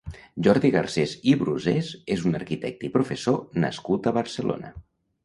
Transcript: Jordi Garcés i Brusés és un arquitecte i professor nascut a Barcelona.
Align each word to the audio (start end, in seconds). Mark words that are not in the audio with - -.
Jordi 0.45 0.69
Garcés 0.75 1.11
i 1.33 1.35
Brusés 1.41 1.91
és 2.15 2.23
un 2.29 2.37
arquitecte 2.39 2.87
i 2.87 2.91
professor 2.97 3.39
nascut 3.67 4.09
a 4.09 4.15
Barcelona. 4.17 4.73